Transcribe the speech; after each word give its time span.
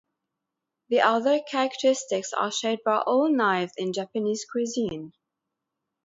The 0.89 1.01
other 1.01 1.41
characteristics 1.47 2.33
are 2.33 2.51
shared 2.51 2.79
by 2.83 3.03
all 3.05 3.29
knives 3.31 3.73
in 3.77 3.93
Japanese 3.93 4.45
cuisine. 4.45 5.13